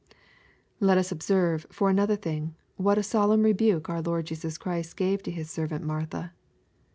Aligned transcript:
Let 0.79 0.97
us 0.97 1.11
observe, 1.11 1.67
for 1.69 1.91
another 1.91 2.15
thing, 2.15 2.55
what 2.75 2.97
a 2.97 3.03
solemn 3.03 3.43
rebxike 3.43 3.87
our 3.87 4.01
Lord 4.01 4.25
Jesus 4.25 4.57
Christ 4.57 4.97
gave 4.97 5.21
to 5.21 5.29
His 5.29 5.51
servant 5.51 5.85
Martha. 5.85 6.33